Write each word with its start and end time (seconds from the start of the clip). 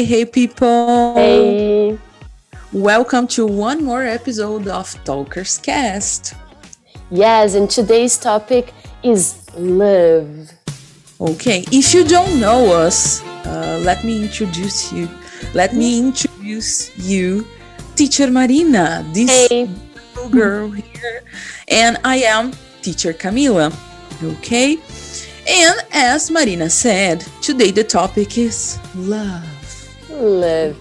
Hi, 0.00 0.06
hey 0.06 0.24
people. 0.24 1.12
Hey. 1.14 1.98
Welcome 2.72 3.26
to 3.36 3.44
one 3.46 3.84
more 3.84 4.02
episode 4.02 4.66
of 4.66 4.88
Talkers 5.04 5.58
Cast. 5.58 6.32
Yes, 7.10 7.54
and 7.54 7.68
today's 7.68 8.16
topic 8.16 8.72
is 9.02 9.44
love. 9.58 10.52
Okay, 11.20 11.66
if 11.70 11.92
you 11.92 12.08
don't 12.08 12.40
know 12.40 12.72
us, 12.72 13.22
uh, 13.44 13.78
let 13.84 14.02
me 14.02 14.22
introduce 14.22 14.90
you. 14.90 15.06
Let 15.52 15.74
me 15.74 15.98
introduce 15.98 16.96
you, 16.96 17.46
Teacher 17.94 18.30
Marina, 18.30 19.04
this 19.12 19.28
Hey. 19.48 19.68
little 20.16 20.30
girl 20.30 20.70
here, 20.70 21.24
and 21.68 21.98
I 22.04 22.24
am 22.24 22.52
Teacher 22.80 23.12
Camila. 23.12 23.68
Okay, 24.24 24.78
and 25.46 25.76
as 25.92 26.30
Marina 26.30 26.70
said, 26.70 27.20
today 27.42 27.70
the 27.70 27.84
topic 27.84 28.38
is 28.38 28.78
love. 28.96 29.44
Love. 30.20 30.76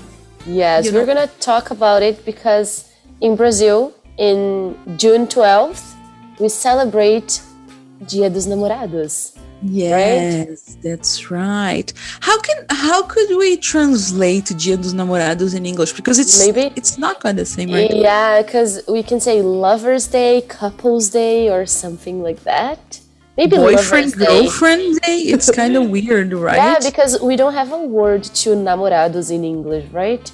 Yes, 0.46 0.86
You 0.86 0.94
we're 0.94 1.06
gonna 1.06 1.28
talk 1.40 1.72
about 1.72 2.02
it 2.04 2.26
because 2.26 2.86
in 3.22 3.36
Brazil, 3.36 3.94
in 4.18 4.76
June 4.98 5.28
12th, 5.28 5.96
we 6.40 6.50
celebrate 6.50 7.42
Dia 8.08 8.30
dos 8.30 8.46
Namorados. 8.48 9.34
Yes, 9.62 10.78
that's 10.82 11.30
right. 11.32 11.92
How 12.22 12.40
can 12.40 12.66
how 12.70 13.04
could 13.04 13.30
we 13.38 13.58
translate 13.58 14.46
Dia 14.58 14.78
dos 14.78 14.94
Namorados 14.94 15.54
in 15.54 15.66
English? 15.66 15.94
Because 15.94 16.18
it's 16.18 16.40
Maybe- 16.46 16.72
it's 16.78 16.98
not 16.98 17.20
quite 17.20 17.36
the 17.36 17.46
same, 17.46 17.70
right? 17.72 17.92
Yeah, 17.92 18.42
because 18.42 18.82
we 18.88 19.04
can 19.04 19.20
say 19.20 19.42
Lover's 19.42 20.08
Day, 20.08 20.42
Couple's 20.48 21.10
Day, 21.10 21.50
or 21.50 21.66
something 21.66 22.24
like 22.24 22.44
that. 22.46 23.00
Maybe 23.40 23.56
Boyfriend 23.56 24.18
girlfriend 24.18 25.00
day. 25.00 25.20
It's 25.34 25.50
kind 25.62 25.78
of 25.78 25.90
weird, 25.90 26.34
right? 26.34 26.58
Yeah, 26.58 26.76
because 26.84 27.22
we 27.22 27.38
don't 27.38 27.54
have 27.54 27.72
a 27.72 27.80
word 27.80 28.24
to 28.44 28.50
namorados 28.50 29.32
in 29.32 29.46
English, 29.46 29.86
right? 29.94 30.30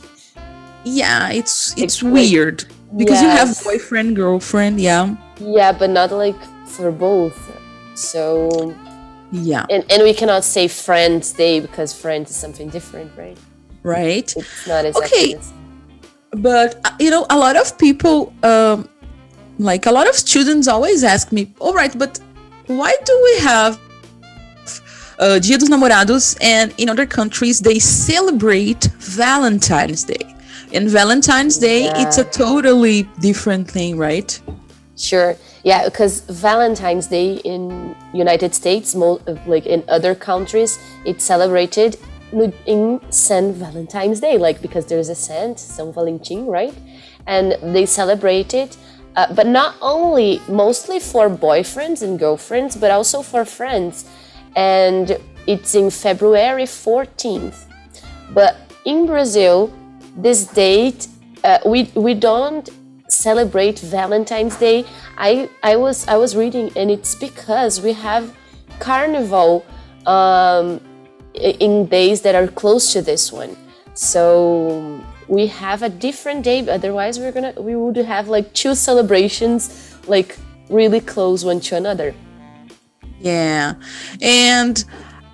Yeah, 0.83 1.29
it's 1.29 1.77
it's 1.77 2.01
Like- 2.01 2.13
weird 2.13 2.65
because 2.97 3.21
you 3.21 3.29
have 3.29 3.49
boyfriend 3.63 4.15
girlfriend. 4.15 4.81
Yeah, 4.81 5.15
Yeah, 5.39 5.71
but 5.71 5.91
not 5.91 6.09
like 6.11 6.41
for 6.65 6.89
both. 6.91 7.37
So 7.93 8.73
yeah, 9.31 9.65
and, 9.69 9.85
and 9.91 10.01
we 10.01 10.13
cannot 10.15 10.43
say 10.43 10.67
Friends 10.67 11.31
Day 11.31 11.59
because 11.59 11.93
Friends 11.93 12.31
is 12.31 12.37
something 12.37 12.69
different, 12.69 13.11
right? 13.15 13.37
right. 13.83 14.27
It's 14.35 14.67
not 14.67 14.83
exactly 14.83 15.35
Okay. 15.35 15.39
But 16.31 16.81
uh, 16.85 16.89
you 16.99 17.11
know, 17.11 17.27
a 17.29 17.37
lot 17.37 17.55
of 17.55 17.77
people, 17.77 18.33
um, 18.41 18.89
like 19.59 19.85
a 19.85 19.91
lot 19.91 20.09
of 20.09 20.15
students, 20.15 20.67
always 20.67 21.03
ask 21.03 21.31
me, 21.31 21.53
"All 21.59 21.73
right, 21.81 21.93
but 22.03 22.19
why 22.67 22.93
do 23.05 23.21
we 23.23 23.39
have 23.43 23.79
uh, 25.19 25.39
Dia 25.39 25.57
dos 25.57 25.69
Namorados 25.69 26.37
and 26.41 26.73
in 26.77 26.89
other 26.89 27.05
countries 27.05 27.59
they 27.59 27.79
celebrate 27.79 28.85
Valentine's 28.99 30.03
Day?" 30.03 30.35
And 30.73 30.89
Valentine's 30.89 31.57
Day, 31.57 31.89
it's 31.95 32.17
a 32.17 32.25
totally 32.25 33.03
different 33.21 33.69
thing, 33.69 33.97
right? 33.97 34.37
Sure. 34.97 35.35
Yeah, 35.63 35.85
because 35.85 36.21
Valentine's 36.21 37.07
Day 37.07 37.35
in 37.37 37.95
United 38.13 38.53
States, 38.53 38.93
like 38.93 39.65
in 39.65 39.83
other 39.87 40.15
countries, 40.15 40.79
it's 41.05 41.23
celebrated 41.23 41.97
in 42.65 42.99
Saint 43.09 43.55
Valentine's 43.55 44.19
Day, 44.19 44.37
like 44.37 44.61
because 44.61 44.85
there's 44.85 45.09
a 45.09 45.15
saint, 45.15 45.59
Saint 45.59 45.93
Valentin, 45.93 46.47
right? 46.47 46.73
And 47.27 47.57
they 47.73 47.85
celebrate 47.85 48.53
it, 48.53 48.77
uh, 49.15 49.33
but 49.33 49.47
not 49.47 49.75
only 49.81 50.41
mostly 50.47 50.99
for 50.99 51.29
boyfriends 51.29 52.01
and 52.01 52.19
girlfriends, 52.19 52.75
but 52.75 52.91
also 52.91 53.21
for 53.21 53.45
friends. 53.45 54.05
And 54.55 55.17
it's 55.47 55.75
in 55.75 55.89
February 55.89 56.63
14th. 56.63 57.65
But 58.33 58.55
in 58.85 59.05
Brazil, 59.05 59.71
this 60.17 60.45
date 60.45 61.07
uh, 61.45 61.59
we 61.65 61.83
we 61.93 62.13
don't 62.13 62.69
celebrate 63.07 63.79
Valentine's 63.79 64.57
Day. 64.57 64.83
I 65.17 65.49
I 65.61 65.75
was 65.75 66.07
I 66.07 66.17
was 66.17 66.35
reading, 66.35 66.71
and 66.75 66.89
it's 66.89 67.13
because 67.15 67.79
we 67.81 67.93
have 67.93 68.35
Carnival 68.79 69.63
um, 70.05 70.81
in 71.33 71.85
days 71.85 72.21
that 72.21 72.35
are 72.35 72.47
close 72.47 72.91
to 72.93 73.01
this 73.01 73.31
one. 73.31 73.55
So 73.93 74.99
we 75.27 75.47
have 75.47 75.81
a 75.81 75.89
different 75.89 76.43
day. 76.43 76.67
Otherwise, 76.67 77.19
we're 77.19 77.31
gonna 77.31 77.53
we 77.57 77.75
would 77.75 77.97
have 77.97 78.27
like 78.27 78.53
two 78.53 78.75
celebrations 78.75 79.95
like 80.07 80.37
really 80.69 80.99
close 80.99 81.43
one 81.45 81.59
to 81.61 81.75
another. 81.75 82.13
Yeah. 83.19 83.75
And 84.21 84.83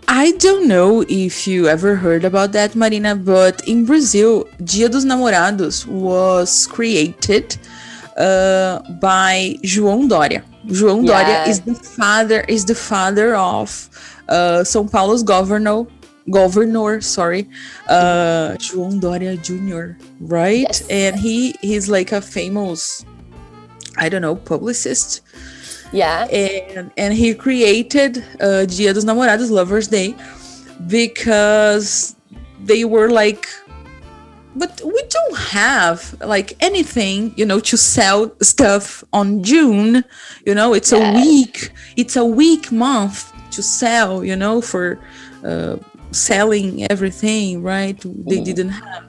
I 0.07 0.31
don't 0.34 0.68
know 0.68 1.06
if 1.07 1.47
you 1.47 1.68
ever 1.68 1.96
heard 1.96 2.25
about 2.25 2.52
that, 2.52 2.75
Marina, 2.75 3.16
but 3.16 3.68
in 3.68 3.85
Brazil, 3.85 4.47
Dia 4.63 4.90
dos 4.90 5.06
Namorados 5.06 5.85
was 5.88 6.68
created 6.68 7.58
uh, 8.18 8.79
by 9.00 9.58
João 9.63 10.08
Dória. 10.08 10.44
João 10.68 11.06
Yeah. 11.06 11.23
Dória 11.23 11.47
is 11.47 11.59
the 11.62 11.75
father 11.75 12.46
is 12.47 12.66
the 12.66 12.75
father 12.75 13.35
of 13.35 13.90
uh, 14.29 14.63
São 14.63 14.90
Paulo's 14.90 15.23
governor 15.23 15.88
governor 16.29 17.01
sorry 17.01 17.49
uh 17.89 18.53
João 18.59 18.99
Dória 19.01 19.35
Jr. 19.41 19.97
right 20.21 20.67
Yes. 20.67 20.83
and 20.89 21.15
he 21.19 21.55
he's 21.61 21.89
like 21.89 22.11
a 22.11 22.21
famous 22.21 23.05
I 23.97 24.07
don't 24.09 24.21
know 24.21 24.35
publicist 24.35 25.21
Yeah. 25.91 26.23
and 26.31 26.91
and 26.95 27.11
he 27.13 27.33
created 27.35 28.23
uh, 28.39 28.63
Dia 28.65 28.93
dos 28.93 29.03
Namorados, 29.03 29.51
Lovers 29.51 29.89
Day, 29.89 30.15
because 30.87 32.15
they 32.63 32.85
were 32.85 33.09
like, 33.09 33.47
but 34.55 34.81
we 34.85 35.01
don't 35.09 35.37
have 35.37 36.15
like 36.23 36.55
anything, 36.59 37.33
you 37.35 37.45
know, 37.45 37.59
to 37.59 37.75
sell 37.77 38.31
stuff 38.41 39.03
on 39.11 39.43
June. 39.43 40.03
You 40.45 40.55
know, 40.55 40.73
it's 40.73 40.91
a 40.91 40.99
weak, 41.19 41.71
it's 41.97 42.15
a 42.15 42.23
weak 42.25 42.71
month 42.71 43.31
to 43.51 43.61
sell. 43.63 44.23
You 44.23 44.35
know, 44.35 44.61
for 44.61 44.99
uh, 45.43 45.75
selling 46.11 46.89
everything, 46.91 47.63
right? 47.63 47.97
They 48.03 48.41
didn't 48.41 48.69
have. 48.69 49.05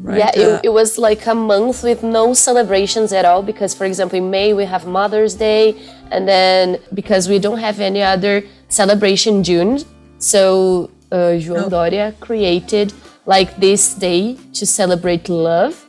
Right? 0.00 0.18
Yeah, 0.18 0.26
uh, 0.26 0.56
it, 0.56 0.66
it 0.66 0.68
was 0.68 0.96
like 0.96 1.26
a 1.26 1.34
month 1.34 1.82
with 1.82 2.02
no 2.02 2.32
celebrations 2.32 3.12
at 3.12 3.24
all 3.24 3.42
because, 3.42 3.74
for 3.74 3.84
example, 3.84 4.18
in 4.18 4.30
May 4.30 4.54
we 4.54 4.64
have 4.64 4.86
Mother's 4.86 5.34
Day, 5.34 5.76
and 6.10 6.26
then 6.26 6.78
because 6.94 7.28
we 7.28 7.38
don't 7.38 7.58
have 7.58 7.80
any 7.80 8.02
other 8.02 8.44
celebration 8.68 9.36
in 9.36 9.44
June, 9.44 9.84
so 10.18 10.90
uh, 11.10 11.36
João 11.36 11.62
No. 11.62 11.68
Doria 11.68 12.14
created 12.20 12.92
like 13.26 13.56
this 13.56 13.94
day 13.94 14.36
to 14.54 14.64
celebrate 14.66 15.28
love. 15.28 15.84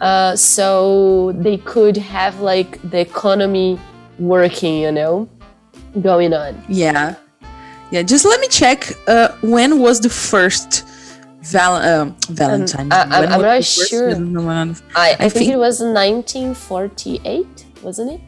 Uh, 0.00 0.36
so 0.36 1.32
they 1.32 1.56
could 1.58 1.96
have 1.96 2.40
like 2.40 2.80
the 2.90 3.00
economy 3.00 3.78
working, 4.18 4.80
you 4.80 4.92
know, 4.92 5.28
going 6.02 6.34
on. 6.34 6.62
Yeah. 6.68 7.14
Yeah, 7.90 8.02
just 8.02 8.24
let 8.24 8.40
me 8.40 8.48
check 8.48 8.92
uh, 9.06 9.28
when 9.42 9.78
was 9.78 10.00
the 10.00 10.08
first 10.10 10.84
val- 11.42 11.76
um, 11.76 12.16
Valentine. 12.30 12.90
I- 12.92 13.02
I'm- 13.02 13.32
I'm 13.32 13.40
not 13.42 13.64
sure. 13.64 14.10
Namorados? 14.14 14.82
I, 14.94 15.10
I, 15.10 15.12
I 15.12 15.16
think, 15.28 15.32
think- 15.34 15.52
it 15.52 15.56
was 15.58 15.80
1948, 15.80 17.46
wasn't 17.82 18.12
it? 18.12 18.20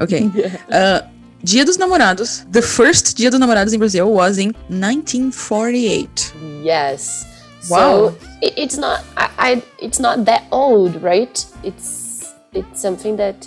Okay. 0.00 0.30
Uh, 0.72 1.00
Dia 1.44 1.64
dos 1.64 1.76
Namorados, 1.78 2.44
the 2.52 2.60
first 2.60 3.16
Dia 3.16 3.30
dos 3.30 3.38
Namorados 3.38 3.72
in 3.72 3.78
Brazil 3.78 4.10
was 4.12 4.38
in 4.38 4.50
1948. 4.68 6.34
Yes. 6.62 7.24
Wow. 7.70 8.08
So 8.10 8.18
it, 8.42 8.54
it's 8.56 8.76
not 8.76 9.04
I, 9.16 9.30
I 9.38 9.62
it's 9.78 10.00
not 10.00 10.24
that 10.24 10.44
old, 10.50 11.00
right? 11.02 11.44
It's 11.62 12.34
it's 12.52 12.80
something 12.80 13.16
that 13.16 13.46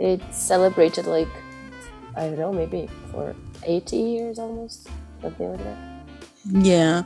it's 0.00 0.36
celebrated 0.36 1.06
like 1.06 1.28
I 2.16 2.26
don't 2.26 2.38
know, 2.38 2.52
maybe 2.52 2.88
for 3.12 3.34
80 3.68 3.96
years 3.96 4.38
almost, 4.38 4.88
something 5.22 5.50
like 5.50 5.64
that. 5.64 5.76
Yeah. 6.50 7.02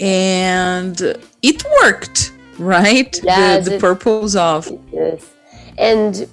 And 0.00 1.00
it 1.42 1.64
worked, 1.82 2.32
right? 2.58 3.18
Yes, 3.22 3.64
the 3.64 3.70
the 3.70 3.76
it- 3.76 3.80
purpose 3.80 4.34
of. 4.34 4.70
Yes. 4.92 5.30
And 5.78 6.28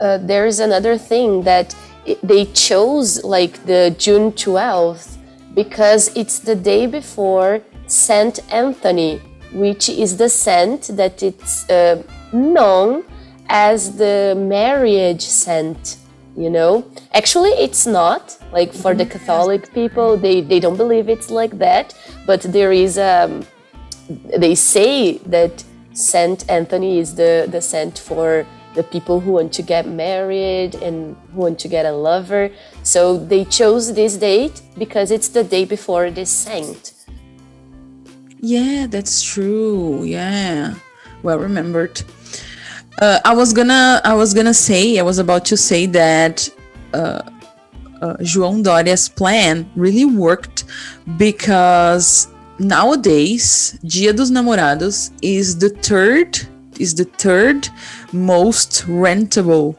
uh, 0.00 0.18
there 0.18 0.46
is 0.46 0.60
another 0.60 0.96
thing 0.96 1.42
that 1.42 1.74
it, 2.06 2.18
they 2.22 2.46
chose 2.46 3.22
like 3.24 3.64
the 3.66 3.94
June 3.98 4.32
12th 4.32 5.16
because 5.54 6.10
it's 6.16 6.38
the 6.38 6.54
day 6.54 6.86
before 6.86 7.60
Saint 7.86 8.40
Anthony, 8.52 9.20
which 9.52 9.88
is 9.88 10.16
the 10.16 10.28
saint 10.28 10.82
that 10.96 11.22
it's 11.22 11.68
uh, 11.68 12.02
known 12.32 13.04
as 13.48 13.96
the 13.96 14.34
marriage 14.36 15.22
saint. 15.22 15.96
You 16.38 16.50
know, 16.50 16.84
actually, 17.14 17.50
it's 17.50 17.84
not 17.84 18.38
like 18.52 18.72
for 18.72 18.94
the 18.94 19.04
Catholic 19.04 19.74
people. 19.74 20.16
They 20.16 20.40
they 20.40 20.60
don't 20.60 20.76
believe 20.76 21.08
it's 21.08 21.30
like 21.30 21.58
that, 21.58 21.94
but 22.26 22.42
there 22.42 22.70
is 22.70 22.96
um, 22.96 23.44
they 24.38 24.54
say 24.54 25.18
that 25.26 25.64
Saint 25.92 26.48
Anthony 26.48 27.00
is 27.00 27.16
the, 27.16 27.48
the 27.50 27.60
saint 27.60 27.98
for 27.98 28.46
the 28.74 28.84
people 28.84 29.18
who 29.18 29.32
want 29.32 29.52
to 29.54 29.62
get 29.62 29.88
married 29.88 30.76
and 30.76 31.16
who 31.32 31.40
want 31.40 31.58
to 31.58 31.66
get 31.66 31.84
a 31.84 31.90
lover. 31.90 32.50
So 32.84 33.18
they 33.18 33.44
chose 33.44 33.94
this 33.94 34.16
date 34.16 34.62
because 34.78 35.10
it's 35.10 35.28
the 35.28 35.42
day 35.42 35.64
before 35.64 36.12
this 36.12 36.30
saint. 36.30 36.92
Yeah, 38.38 38.86
that's 38.88 39.22
true. 39.22 40.04
Yeah, 40.04 40.74
well 41.24 41.40
remembered. 41.40 42.00
Uh, 43.00 43.20
I 43.24 43.34
was 43.34 43.52
gonna, 43.52 44.00
I 44.04 44.14
was 44.14 44.34
gonna 44.34 44.54
say, 44.54 44.98
I 44.98 45.02
was 45.02 45.18
about 45.18 45.44
to 45.46 45.56
say 45.56 45.86
that 45.86 46.48
uh, 46.92 47.22
uh, 48.02 48.16
João 48.20 48.62
Doria's 48.62 49.08
plan 49.08 49.70
really 49.76 50.04
worked 50.04 50.64
because 51.16 52.28
nowadays 52.58 53.78
Dia 53.84 54.12
dos 54.12 54.30
Namorados 54.30 55.12
is 55.22 55.58
the 55.58 55.70
third 55.70 56.38
is 56.80 56.94
the 56.94 57.04
third 57.04 57.68
most 58.12 58.84
rentable 58.86 59.76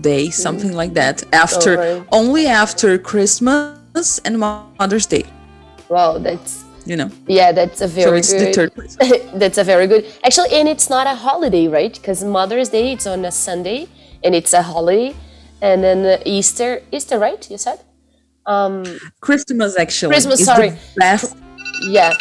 day, 0.00 0.30
something 0.30 0.72
like 0.72 0.94
that, 0.94 1.22
after 1.32 1.76
right. 1.76 2.06
only 2.12 2.46
after 2.46 2.98
Christmas 2.98 4.18
and 4.24 4.38
Mother's 4.38 5.06
Day. 5.06 5.24
Wow, 5.88 6.18
that's 6.18 6.64
You 6.88 6.96
know, 6.96 7.10
yeah, 7.26 7.52
that's 7.52 7.80
a 7.82 7.88
so 7.88 7.94
very 7.94 8.18
it's 8.20 8.32
the 8.32 8.38
good. 8.38 8.54
third 8.54 8.74
place. 8.74 8.96
that's 9.34 9.58
a 9.58 9.64
very 9.72 9.86
good. 9.86 10.06
Actually, 10.24 10.52
and 10.58 10.66
it's 10.66 10.88
not 10.88 11.06
a 11.06 11.14
holiday, 11.14 11.68
right? 11.68 11.92
Because 11.92 12.24
Mother's 12.24 12.70
Day 12.70 12.92
it's 12.92 13.06
on 13.06 13.24
a 13.26 13.30
Sunday, 13.30 13.88
and 14.24 14.34
it's 14.34 14.54
a 14.54 14.62
holiday, 14.62 15.14
and 15.60 15.84
then 15.84 16.22
Easter, 16.24 16.82
Easter, 16.90 17.18
right? 17.18 17.42
You 17.50 17.58
said. 17.58 17.80
Um, 18.46 18.84
Christmas 19.20 19.78
actually. 19.78 20.12
Christmas, 20.14 20.44
sorry. 20.44 20.70
The 20.70 20.78
best. 20.96 21.36
yeah, 21.88 22.14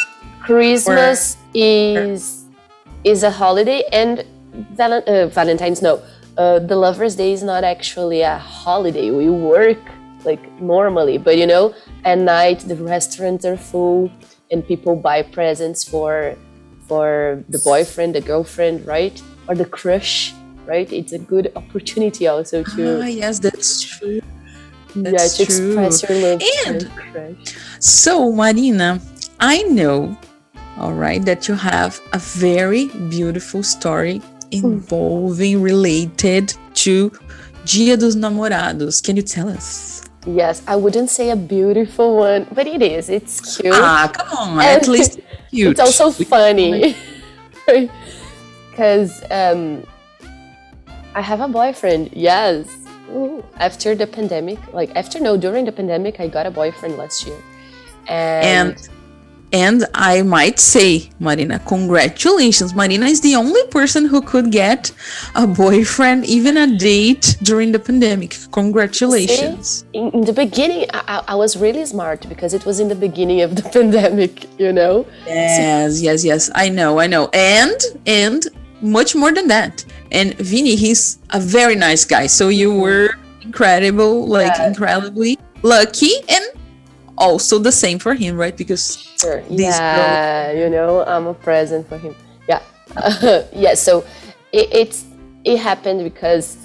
Christmas 0.43 1.37
is 1.53 2.45
is 3.05 3.23
a 3.23 3.31
holiday, 3.31 3.83
and 3.93 4.25
Val- 4.75 5.03
uh, 5.07 5.27
Valentine's 5.27 5.81
no, 5.81 6.01
uh, 6.37 6.59
the 6.59 6.75
Lovers' 6.75 7.15
Day 7.15 7.31
is 7.31 7.43
not 7.43 7.63
actually 7.63 8.21
a 8.21 8.37
holiday. 8.37 9.11
We 9.11 9.29
work 9.29 9.79
like 10.25 10.43
normally, 10.61 11.17
but 11.17 11.37
you 11.37 11.47
know, 11.47 11.73
at 12.03 12.17
night 12.17 12.59
the 12.67 12.75
restaurants 12.75 13.45
are 13.45 13.57
full, 13.57 14.11
and 14.51 14.65
people 14.67 14.95
buy 14.95 15.21
presents 15.23 15.83
for 15.83 16.35
for 16.87 17.43
the 17.49 17.59
boyfriend, 17.59 18.15
the 18.15 18.21
girlfriend, 18.21 18.85
right, 18.87 19.21
or 19.49 19.55
the 19.55 19.65
crush, 19.65 20.33
right? 20.65 20.91
It's 20.91 21.11
a 21.11 21.19
good 21.19 21.51
opportunity 21.55 22.27
also 22.27 22.63
to 22.63 23.01
Ah, 23.03 23.05
yes, 23.07 23.39
that's 23.39 23.81
true. 23.83 24.21
yeah 24.95 25.11
to 25.27 25.45
true. 25.45 25.75
express 25.75 26.03
your 26.09 26.17
love 26.23 26.41
And- 26.65 26.83
for 26.83 26.87
your 26.87 27.35
crush. 27.35 27.55
So, 27.79 28.31
Marina, 28.31 29.01
I 29.39 29.63
know, 29.63 30.15
all 30.79 30.93
right, 30.93 31.23
that 31.25 31.47
you 31.49 31.55
have 31.55 31.99
a 32.13 32.19
very 32.19 32.87
beautiful 33.09 33.63
story 33.63 34.21
involving 34.51 35.61
related 35.61 36.53
to 36.85 37.11
Dia 37.65 37.97
dos 37.97 38.15
Namorados. 38.15 39.03
Can 39.03 39.17
you 39.17 39.23
tell 39.23 39.49
us? 39.49 40.06
Yes, 40.27 40.61
I 40.67 40.75
wouldn't 40.75 41.09
say 41.09 41.29
a 41.29 41.37
beautiful 41.37 42.17
one, 42.17 42.47
but 42.51 42.67
it 42.67 42.81
is. 42.81 43.09
It's 43.09 43.55
cute. 43.57 43.73
Ah, 43.73 44.11
come 44.13 44.27
on, 44.37 44.49
And 44.59 44.81
at 44.81 44.87
least 44.89 45.19
cute. 45.49 45.71
it's 45.71 45.79
also 45.79 46.11
funny. 46.11 46.95
Because 48.69 49.23
um, 49.31 49.87
I 51.15 51.21
have 51.21 51.39
a 51.39 51.47
boyfriend, 51.47 52.09
yes. 52.11 52.67
Ooh, 53.09 53.41
After 53.55 53.95
the 53.95 54.05
pandemic, 54.05 54.59
like 54.73 54.93
after 54.97 55.17
no, 55.21 55.37
during 55.37 55.63
the 55.63 55.71
pandemic, 55.71 56.19
I 56.19 56.27
got 56.27 56.45
a 56.45 56.51
boyfriend 56.51 56.97
last 56.97 57.25
year. 57.25 57.39
And, 58.09 58.75
And 58.75 58.89
and 59.53 59.85
I 59.93 60.21
might 60.23 60.59
say, 60.59 61.09
Marina, 61.19 61.59
congratulations. 61.59 62.75
Marina 62.75 63.05
is 63.05 63.21
the 63.21 63.35
only 63.35 63.65
person 63.67 64.05
who 64.05 64.21
could 64.21 64.51
get 64.51 64.91
a 65.35 65.47
boyfriend, 65.47 66.25
even 66.25 66.57
a 66.57 66.77
date 66.77 67.37
during 67.43 67.71
the 67.71 67.79
pandemic. 67.79 68.37
Congratulations. 68.51 69.85
in, 69.93 70.09
in 70.11 70.21
the 70.21 70.33
beginning, 70.33 70.85
I, 70.93 71.23
I- 71.27 71.35
was 71.37 71.55
really 71.55 71.85
smart 71.85 72.27
because 72.27 72.55
it 72.55 72.65
was 72.65 72.79
in 72.79 72.87
the 72.87 72.95
beginning 72.95 73.41
of 73.41 73.55
the 73.55 73.61
pandemic, 73.75 74.47
you 74.59 74.73
know? 74.73 75.05
Yes, 75.25 76.01
yes, 76.01 76.25
yes. 76.25 76.49
I 76.55 76.67
know, 76.69 76.99
I 76.99 77.05
know. 77.07 77.29
And 77.31 77.79
and 78.07 78.43
much 78.81 79.15
more 79.15 79.31
than 79.31 79.47
that. 79.47 79.85
And 80.11 80.33
Vini, 80.35 80.75
he's 80.75 81.19
a 81.29 81.39
very 81.39 81.75
nice 81.75 82.05
guy. 82.05 82.25
So 82.27 82.49
you 82.49 82.71
mm-hmm. 82.71 82.81
were 82.81 83.09
incredible, 83.41 84.27
like 84.27 84.53
Yeah. 84.57 84.69
incredibly 84.69 85.37
lucky 85.63 86.11
and 86.29 86.43
also 87.17 87.59
the 87.59 87.71
same 87.71 87.99
for 87.99 88.13
him, 88.13 88.37
right? 88.37 88.55
Because 88.55 88.97
Sure. 89.19 89.43
Yeah, 89.49 90.51
you 90.51 90.69
know, 90.69 91.03
I'm 91.05 91.27
a 91.27 91.33
present 91.33 91.87
for 91.87 91.97
him. 91.97 92.15
Yeah, 92.47 92.61
yeah. 93.53 93.73
So 93.73 94.05
it, 94.51 94.69
it's 94.71 95.05
it 95.43 95.57
happened 95.57 96.03
because, 96.03 96.57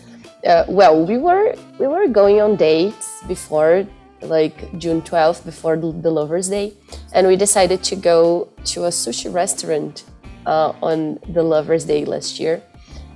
uh, 0.46 0.64
well, 0.68 1.04
we 1.04 1.18
were 1.18 1.54
we 1.78 1.86
were 1.86 2.08
going 2.08 2.40
on 2.40 2.56
dates 2.56 3.22
before 3.26 3.86
like 4.22 4.78
June 4.78 5.02
12th, 5.02 5.44
before 5.44 5.76
the, 5.76 5.90
the 5.90 6.10
Lovers' 6.10 6.48
Day, 6.48 6.74
and 7.12 7.26
we 7.26 7.36
decided 7.36 7.82
to 7.84 7.96
go 7.96 8.48
to 8.66 8.84
a 8.84 8.88
sushi 8.88 9.32
restaurant 9.32 10.04
uh, 10.46 10.72
on 10.82 11.18
the 11.28 11.42
Lovers' 11.42 11.84
Day 11.84 12.04
last 12.04 12.38
year, 12.38 12.62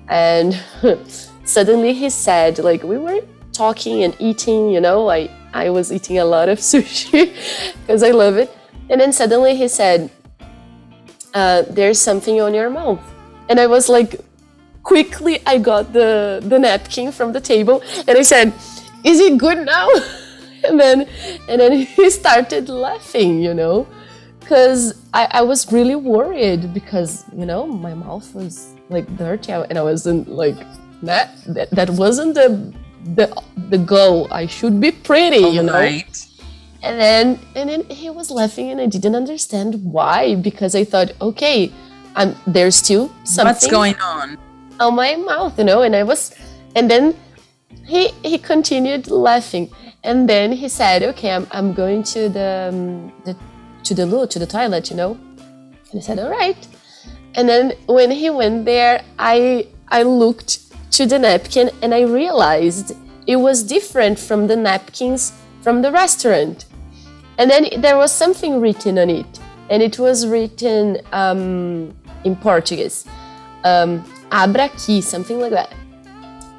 and 0.09 0.59
suddenly 1.45 1.93
he 1.93 2.11
said, 2.11 2.59
like, 2.59 2.83
we 2.83 2.99
were 2.99 3.21
talking 3.57 4.03
and 4.03 4.15
eating, 4.19 4.71
you 4.71 4.81
know, 4.81 5.09
I 5.09 5.31
I 5.53 5.71
was 5.71 5.93
eating 5.93 6.19
a 6.19 6.25
lot 6.25 6.49
of 6.49 6.59
sushi 6.71 7.33
because 7.81 8.03
I 8.03 8.11
love 8.11 8.37
it. 8.37 8.51
And 8.89 9.01
then 9.01 9.13
suddenly 9.13 9.57
he 9.57 9.69
said, 9.69 10.11
uh, 11.35 11.63
"There's 11.69 11.99
something 11.99 12.41
on 12.41 12.55
your 12.55 12.71
mouth," 12.71 13.03
and 13.49 13.59
I 13.59 13.67
was 13.67 13.89
like, 13.89 14.21
quickly 14.83 15.43
I 15.47 15.59
got 15.59 15.93
the 15.93 16.41
the 16.43 16.59
napkin 16.59 17.11
from 17.11 17.33
the 17.33 17.41
table 17.41 17.83
and 18.07 18.17
I 18.17 18.23
said, 18.23 18.53
"Is 19.05 19.21
it 19.21 19.39
good 19.39 19.67
now?" 19.67 19.89
and 20.65 20.79
then 20.79 21.09
and 21.49 21.61
then 21.61 21.73
he 21.73 22.11
started 22.23 22.69
laughing, 22.69 23.43
you 23.43 23.55
know, 23.55 23.87
because 24.41 24.95
I, 25.13 25.29
I 25.31 25.43
was 25.43 25.73
really 25.73 25.97
worried 25.97 26.73
because 26.73 27.25
you 27.35 27.47
know 27.47 27.67
my 27.67 27.95
mouth 27.95 28.33
was 28.35 28.75
like 28.89 29.07
dirty 29.17 29.53
and 29.53 29.77
I 29.77 29.83
wasn't 29.83 30.29
like 30.29 30.59
that 31.03 31.35
that, 31.47 31.71
that 31.71 31.91
wasn't 31.91 32.35
the 32.35 32.73
the 33.15 33.31
the 33.69 33.79
goal. 33.79 34.29
I 34.31 34.47
should 34.47 34.81
be 34.81 34.91
pretty, 34.91 35.39
you 35.39 35.63
know. 35.63 35.75
right. 35.75 36.27
And 36.83 37.01
then 37.01 37.39
and 37.55 37.71
then 37.71 37.85
he 37.89 38.11
was 38.11 38.31
laughing 38.31 38.71
and 38.71 38.81
I 38.81 38.87
didn't 38.87 39.15
understand 39.15 39.83
why 39.85 40.35
because 40.37 40.75
I 40.75 40.85
thought, 40.85 41.13
okay, 41.21 41.73
I'm 42.15 42.35
there's 42.47 42.77
still 42.77 43.11
something 43.25 43.53
What's 43.53 43.67
going 43.67 43.97
on? 44.01 44.39
on 44.81 44.95
my 44.95 45.17
mouth, 45.17 45.59
you 45.59 45.65
know, 45.65 45.83
and 45.83 45.97
I 45.97 46.03
was 46.03 46.35
and 46.75 46.91
then 46.91 47.15
he 47.85 48.09
he 48.23 48.39
continued 48.39 49.09
laughing 49.09 49.71
and 50.05 50.29
then 50.29 50.53
he 50.53 50.69
said, 50.69 51.03
Okay, 51.03 51.31
I'm 51.31 51.47
I'm 51.51 51.73
going 51.73 52.03
to 52.15 52.29
the 52.29 52.71
um, 52.71 53.13
the 53.25 53.37
to 53.85 53.95
the 53.95 54.07
loo, 54.07 54.27
to 54.27 54.39
the 54.39 54.47
toilet, 54.47 54.91
you 54.91 54.97
know. 54.97 55.19
And 55.91 55.97
I 55.97 56.01
said, 56.01 56.19
All 56.19 56.31
right. 56.31 56.57
And 57.35 57.49
then 57.49 57.73
when 57.87 58.11
he 58.11 58.31
went 58.31 58.65
there, 58.65 59.03
I 59.19 59.67
I 59.89 60.03
looked 60.05 60.61
to 60.93 61.07
the 61.07 61.19
napkin 61.19 61.71
and 61.83 61.95
I 61.95 62.03
realized 62.03 62.97
it 63.27 63.37
was 63.37 63.63
different 63.63 64.19
from 64.19 64.47
the 64.47 64.57
napkins 64.57 65.33
from 65.67 65.83
the 65.83 65.91
restaurant. 65.91 66.67
And 67.39 67.51
then 67.51 67.67
there 67.79 67.97
was 67.97 68.13
something 68.13 68.61
written 68.61 69.01
on 69.01 69.11
it, 69.11 69.27
and 69.69 69.83
it 69.83 69.99
was 69.99 70.25
written 70.25 70.99
um, 71.13 71.93
in 72.23 72.37
Portuguese. 72.37 73.05
Um, 73.65 74.05
abra 74.31 74.67
aqui, 74.67 75.01
something 75.01 75.41
like 75.41 75.51
that. 75.51 75.75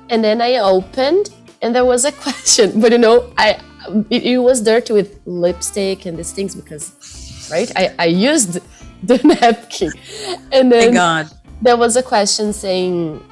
And 0.09 0.21
then 0.21 0.41
I 0.41 0.57
opened, 0.57 1.29
and 1.61 1.73
there 1.73 1.85
was 1.85 2.03
a 2.03 2.11
question, 2.25 2.81
but 2.81 2.91
you 2.91 2.97
know, 2.97 3.31
I 3.37 3.61
it, 4.09 4.23
it 4.23 4.37
was 4.39 4.61
dirty 4.61 4.91
with 4.91 5.21
lipstick 5.25 6.05
and 6.05 6.17
these 6.19 6.33
things 6.33 6.53
because, 6.53 7.47
right? 7.49 7.71
I, 7.77 7.95
I 7.97 8.05
used 8.07 8.59
the 9.03 9.17
napkin, 9.23 9.93
and 10.51 10.69
then 10.69 10.93
God. 10.93 11.31
there 11.61 11.77
was 11.77 11.95
a 11.95 12.03
question 12.03 12.51
saying, 12.51 13.23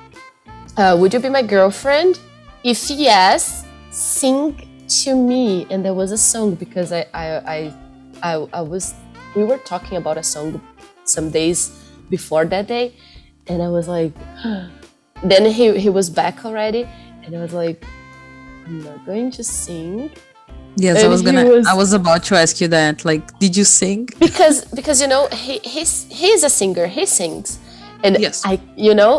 uh, 0.78 0.96
"Would 1.00 1.14
you 1.14 1.20
be 1.20 1.30
my 1.30 1.42
girlfriend? 1.42 2.20
If 2.64 2.90
yes, 2.90 3.66
sing 3.92 4.68
to 5.04 5.16
me." 5.16 5.68
And 5.70 5.84
there 5.84 5.94
was 5.94 6.12
a 6.12 6.18
song 6.18 6.56
because 6.56 6.92
I 6.92 7.06
I 7.14 7.28
I 7.56 7.74
I, 8.24 8.34
I 8.54 8.62
was 8.62 8.94
we 9.36 9.44
were 9.44 9.58
talking 9.60 9.98
about 9.98 10.18
a 10.18 10.24
song 10.24 10.62
some 11.04 11.30
days 11.30 11.72
before 12.10 12.46
that 12.46 12.68
day, 12.68 12.94
and 13.48 13.62
I 13.62 13.70
was 13.70 13.88
like, 13.88 14.14
then 15.24 15.46
he 15.46 15.78
he 15.80 15.90
was 15.90 16.10
back 16.10 16.46
already, 16.46 16.88
and 17.24 17.36
I 17.36 17.40
was 17.42 17.54
like, 17.54 17.84
I'm 18.66 18.82
not 18.84 19.06
going 19.06 19.32
to 19.32 19.44
sing 19.44 20.12
Yes, 20.78 21.04
I 21.04 21.08
was 21.08 21.22
gonna. 21.22 21.46
was- 21.46 21.68
I 21.68 21.74
was 21.74 21.94
about 21.94 22.24
to 22.26 22.36
ask 22.36 22.60
you 22.60 22.68
that. 22.68 23.06
Like, 23.06 23.40
did 23.40 23.56
you 23.56 23.64
sing? 23.64 24.10
because 24.20 24.66
because 24.66 25.02
you 25.02 25.08
know 25.08 25.28
he 25.28 25.60
he's 25.60 26.06
he's 26.10 26.44
a 26.44 26.50
singer 26.50 26.88
he 26.88 27.06
sings 27.06 27.60
and 28.06 28.18
Yes. 28.20 28.38
i 28.46 28.54
you 28.88 28.94
know 28.94 29.12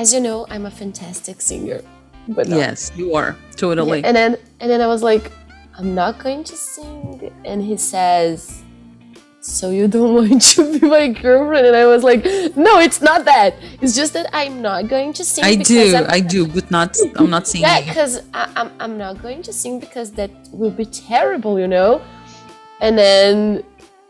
as 0.00 0.06
you 0.14 0.20
know 0.26 0.46
i'm 0.52 0.66
a 0.66 0.70
fantastic 0.82 1.40
singer 1.50 1.80
but 2.36 2.46
no. 2.48 2.58
Yes, 2.58 2.92
you 3.00 3.14
are 3.18 3.30
totally. 3.56 4.00
and 4.06 4.14
then 4.20 4.36
and 4.60 4.68
then 4.70 4.80
i 4.80 4.86
was 4.94 5.02
like 5.02 5.24
i'm 5.78 5.94
not 6.02 6.12
going 6.24 6.42
to 6.50 6.56
sing 6.56 7.32
and 7.44 7.58
he 7.62 7.76
says 7.76 8.62
so 9.40 9.70
you 9.78 9.86
don't 9.88 10.12
want 10.20 10.42
to 10.52 10.60
be 10.78 10.86
my 10.96 11.06
girlfriend 11.08 11.64
and 11.70 11.76
i 11.76 11.86
was 11.94 12.02
like 12.10 12.22
no 12.66 12.72
it's 12.86 13.00
not 13.10 13.24
that 13.32 13.54
it's 13.82 13.94
just 14.00 14.12
that 14.12 14.26
i'm 14.40 14.60
not 14.60 14.80
going 14.94 15.10
to 15.18 15.24
sing 15.24 15.44
I 15.44 15.54
do, 15.54 15.94
I'm, 15.96 16.06
I 16.18 16.20
do, 16.34 16.40
but 16.46 16.66
not. 16.70 16.90
I'm 17.16 17.30
not 17.36 17.46
singing. 17.50 17.66
yeah 17.68 17.80
because 17.88 18.12
I'm, 18.34 18.70
I'm 18.82 18.98
not 18.98 19.14
going 19.22 19.40
to 19.48 19.52
sing 19.52 19.74
because 19.80 20.08
that 20.20 20.30
will 20.52 20.74
be 20.82 20.84
terrible 21.10 21.58
you 21.58 21.68
know 21.76 22.02
and 22.84 22.92
then 23.02 23.62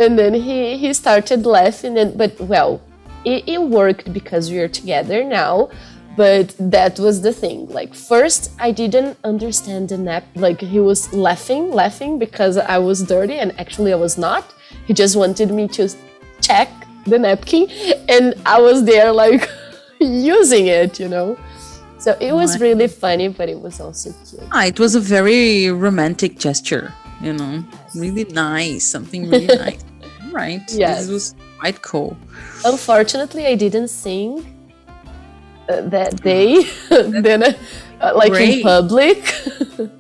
and 0.03 0.19
then 0.19 0.33
he 0.35 0.77
he 0.83 0.89
started 0.93 1.41
laughing 1.47 1.95
and 2.03 2.11
but 2.21 2.33
well 2.41 2.81
it, 3.33 3.45
it 3.55 3.61
worked 3.79 4.13
because 4.19 4.51
we 4.51 4.59
are 4.59 4.73
together 4.81 5.19
now 5.25 5.69
but 6.19 6.53
that 6.59 6.99
was 6.99 7.23
the 7.23 7.33
thing. 7.33 7.59
Like 7.79 7.95
first 7.95 8.43
i 8.67 8.71
didn't 8.83 9.17
understand 9.33 9.83
the 9.93 9.99
nap 10.09 10.25
like 10.47 10.61
he 10.75 10.81
was 10.91 11.01
laughing 11.27 11.65
laughing 11.83 12.19
because 12.19 12.55
i 12.75 12.79
was 12.89 12.99
dirty 13.15 13.37
and 13.43 13.51
actually 13.63 13.93
i 13.93 14.01
was 14.07 14.19
not. 14.19 14.45
He 14.87 14.93
just 15.03 15.15
wanted 15.23 15.49
me 15.59 15.65
to 15.79 15.85
check 16.49 16.69
the 17.13 17.19
napkin 17.19 17.65
and 18.15 18.35
i 18.55 18.59
was 18.61 18.79
there 18.85 19.11
like 19.13 19.43
using 20.01 20.67
it 20.67 20.99
you 21.03 21.09
know? 21.15 21.29
So 22.05 22.17
it 22.21 22.33
was 22.33 22.61
really 22.61 22.89
funny 23.05 23.29
but 23.39 23.49
it 23.49 23.61
was 23.67 23.81
also 23.81 24.09
cute. 24.27 24.49
Ah, 24.53 24.65
it 24.73 24.79
was 24.79 24.95
a 24.95 25.01
very 25.01 25.71
romantic 25.87 26.39
gesture, 26.39 26.95
you 27.21 27.33
know, 27.33 27.65
really 27.95 28.25
nice, 28.25 28.85
something 28.85 29.23
really 29.31 29.47
nice. 29.47 29.85
Right. 30.41 30.63
Yes. 30.85 30.99
This 30.99 31.09
was 31.17 31.35
quite 31.59 31.83
cool. 31.83 32.17
Unfortunately, 32.65 33.47
I 33.47 33.55
didn't 33.55 33.89
sing 33.89 34.45
uh, 35.69 35.83
that 35.83 36.23
day, 36.23 36.63
then 36.91 37.43
uh, 38.01 38.13
like 38.15 38.33
in 38.33 38.63
public. 38.63 39.35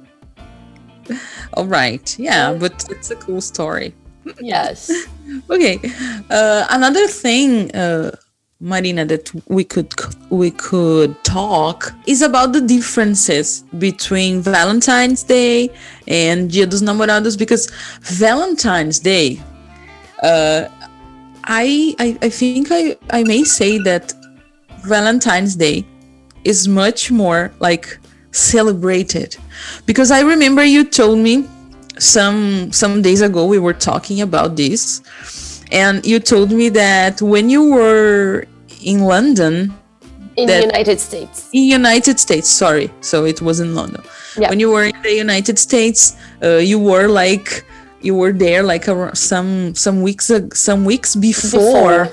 All 1.54 1.66
right. 1.66 2.18
Yeah, 2.18 2.52
but 2.52 2.84
it's 2.90 3.10
a 3.10 3.16
cool 3.16 3.40
story. 3.40 3.94
yes. 4.40 4.90
Okay. 5.50 5.78
Uh, 6.30 6.66
another 6.70 7.06
thing, 7.06 7.70
uh, 7.74 8.10
Marina, 8.60 9.04
that 9.04 9.30
we 9.46 9.62
could 9.62 9.92
we 10.30 10.50
could 10.50 11.22
talk 11.22 11.92
is 12.06 12.22
about 12.22 12.54
the 12.54 12.62
differences 12.62 13.62
between 13.76 14.40
Valentine's 14.40 15.22
Day 15.22 15.68
and 16.06 16.50
Dia 16.50 16.64
dos 16.64 16.80
Namorados 16.80 17.36
because 17.36 17.70
Valentine's 18.00 18.98
Day, 19.00 19.38
uh, 20.22 20.64
I, 21.48 21.94
I 21.98 22.18
I 22.22 22.28
think 22.28 22.68
I 22.70 22.96
I 23.10 23.24
may 23.24 23.42
say 23.44 23.78
that 23.78 24.12
Valentine's 24.84 25.56
Day 25.56 25.84
is 26.44 26.68
much 26.68 27.10
more 27.10 27.50
like 27.58 27.98
celebrated 28.32 29.36
because 29.86 30.10
I 30.10 30.20
remember 30.20 30.62
you 30.64 30.84
told 30.84 31.18
me 31.18 31.44
some 31.98 32.70
some 32.72 33.02
days 33.02 33.22
ago 33.22 33.46
we 33.46 33.58
were 33.58 33.72
talking 33.72 34.20
about 34.20 34.56
this 34.56 35.00
and 35.72 36.04
you 36.06 36.20
told 36.20 36.52
me 36.52 36.68
that 36.70 37.20
when 37.22 37.50
you 37.50 37.62
were 37.72 38.44
in 38.82 39.00
London 39.00 39.72
In 40.36 40.46
the 40.46 40.60
United 40.70 41.00
States. 41.00 41.48
in 41.52 41.64
United 41.64 42.20
States 42.20 42.48
sorry 42.48 42.90
so 43.00 43.24
it 43.24 43.40
was 43.42 43.58
in 43.60 43.74
London 43.74 44.02
Yeah. 44.36 44.50
when 44.50 44.60
you 44.60 44.70
were 44.70 44.84
in 44.84 45.02
the 45.02 45.14
United 45.26 45.58
States 45.58 46.14
uh, 46.44 46.60
you 46.70 46.78
were 46.78 47.08
like 47.08 47.64
you 48.00 48.14
were 48.14 48.32
there 48.32 48.62
like 48.62 48.88
ar- 48.88 49.14
some 49.14 49.74
some 49.74 50.02
weeks 50.02 50.30
some 50.54 50.84
weeks 50.84 51.16
before, 51.16 52.10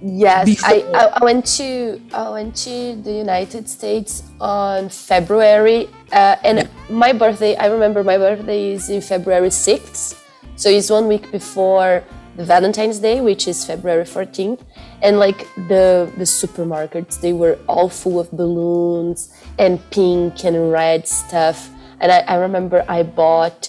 Yes, 0.00 0.62
I, 0.62 0.78
Before. 0.78 0.96
I 0.96 1.04
I 1.14 1.24
went 1.24 1.44
to 1.58 2.00
I 2.14 2.30
went 2.30 2.54
to 2.62 2.94
the 3.02 3.12
United 3.12 3.68
States 3.68 4.22
on 4.40 4.88
February, 4.88 5.88
uh, 6.12 6.36
and 6.44 6.68
my 6.88 7.12
birthday. 7.12 7.56
I 7.56 7.66
remember 7.66 8.04
my 8.04 8.16
birthday 8.16 8.72
is 8.74 8.90
in 8.90 9.00
February 9.00 9.50
sixth, 9.50 10.14
so 10.54 10.70
it's 10.70 10.88
one 10.88 11.08
week 11.08 11.32
before 11.32 12.04
the 12.36 12.44
Valentine's 12.44 13.00
Day, 13.00 13.20
which 13.20 13.48
is 13.48 13.64
February 13.64 14.04
fourteenth. 14.04 14.62
And 15.02 15.18
like 15.18 15.48
the 15.66 16.06
the 16.16 16.24
supermarkets, 16.24 17.20
they 17.20 17.32
were 17.32 17.58
all 17.66 17.88
full 17.88 18.20
of 18.20 18.30
balloons 18.30 19.34
and 19.58 19.82
pink 19.90 20.44
and 20.44 20.70
red 20.70 21.08
stuff. 21.08 21.70
And 21.98 22.12
I, 22.12 22.20
I 22.20 22.34
remember 22.36 22.84
I 22.88 23.02
bought. 23.02 23.68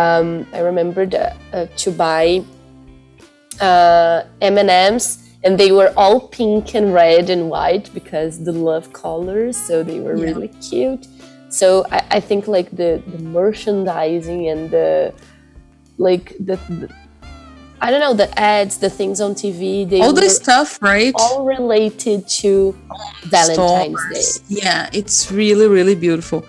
Um, 0.00 0.46
I 0.52 0.60
remembered 0.70 1.12
uh, 1.14 1.32
uh, 1.52 1.66
to 1.82 1.88
buy 2.04 2.44
uh, 3.60 4.24
M&Ms 4.42 5.04
and 5.44 5.52
they 5.62 5.72
were 5.78 5.90
all 5.96 6.18
pink 6.38 6.74
and 6.74 6.92
red 6.92 7.30
and 7.34 7.42
white 7.48 7.86
because 7.98 8.32
the 8.48 8.52
love 8.52 8.86
colors 8.92 9.56
so 9.68 9.74
they 9.90 10.00
were 10.00 10.16
Yeah. 10.16 10.28
really 10.28 10.50
cute 10.70 11.06
so 11.48 11.66
I, 11.96 11.98
I 12.16 12.20
think 12.28 12.42
like 12.56 12.68
the, 12.82 13.02
the 13.14 13.20
merchandising 13.38 14.48
and 14.52 14.62
the 14.70 15.14
like 15.98 16.26
the, 16.48 16.56
the 16.80 16.88
I 17.80 17.90
don't 17.90 18.00
know 18.06 18.14
the 18.14 18.30
ads 18.38 18.74
the 18.86 18.90
things 18.90 19.20
on 19.20 19.30
TV 19.34 19.88
they 19.88 20.00
all 20.00 20.12
this 20.12 20.36
stuff 20.36 20.70
right 20.82 21.14
all 21.22 21.44
related 21.56 22.28
to 22.42 22.50
Valentine's 23.24 24.00
stores. 24.00 24.38
Day 24.40 24.60
Yeah, 24.62 24.90
it's 24.92 25.30
really, 25.30 25.66
really 25.66 25.94
beautiful. 25.94 26.44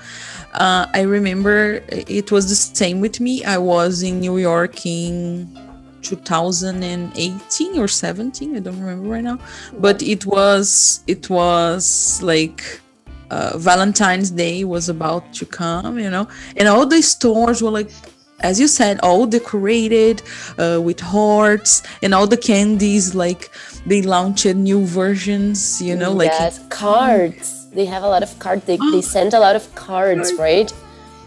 Uh, 0.58 0.88
I 0.92 1.02
remember 1.02 1.84
it 1.88 2.32
was 2.32 2.50
the 2.50 2.56
same 2.56 3.00
with 3.00 3.20
me. 3.20 3.44
I 3.46 3.60
was 3.60 4.02
in 4.02 4.20
New 4.20 4.38
York 4.40 4.88
in 4.88 5.56
2018 6.02 7.80
or 7.80 7.88
17. 7.88 8.56
I 8.56 8.60
don't 8.60 8.80
remember 8.80 9.08
right 9.08 9.24
now, 9.24 9.38
but 9.78 10.02
it 10.02 10.26
was 10.26 11.04
it 11.06 11.30
was 11.30 12.20
like 12.24 12.82
uh, 13.30 13.56
Valentine's 13.60 14.32
Day 14.32 14.64
was 14.64 14.90
about 14.90 15.32
to 15.36 15.46
come, 15.46 16.00
you 16.00 16.10
know, 16.10 16.28
and 16.56 16.68
all 16.68 16.86
the 16.86 17.02
stores 17.02 17.62
were 17.62 17.72
like. 17.72 17.92
As 18.42 18.60
you 18.60 18.68
said, 18.68 19.00
all 19.02 19.26
decorated 19.26 20.22
uh, 20.60 20.80
with 20.80 21.00
hearts 21.00 21.82
and 22.04 22.14
all 22.14 22.28
the 22.28 22.38
candies. 22.38 23.16
Like 23.16 23.50
they 23.88 24.04
launched 24.04 24.46
new 24.46 24.86
versions, 24.86 25.82
you 25.82 25.96
know, 25.96 26.12
like 26.12 26.30
yes 26.30 26.64
cards 26.70 27.67
they 27.78 27.86
have 27.86 28.04
a 28.04 28.10
lot 28.10 28.24
of 28.24 28.38
cards 28.40 28.66
they, 28.66 28.78
they 28.92 29.02
send 29.02 29.34
a 29.34 29.40
lot 29.40 29.56
of 29.56 29.64
cards 29.76 30.34
right. 30.40 30.74